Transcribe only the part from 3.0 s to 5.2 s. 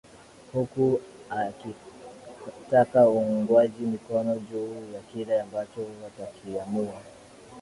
uungwaji mikono juu ya